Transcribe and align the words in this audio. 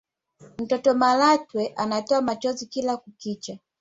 mtoto 0.57 0.93
malatwe 0.93 1.67
anatoa 1.75 2.21
machozi 2.21 2.65
kila 2.65 2.97
kukicha 2.97 3.57